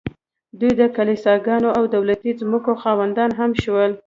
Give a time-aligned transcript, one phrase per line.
[0.59, 3.91] دوی د کلیساګانو او دولتي ځمکو خاوندان هم شول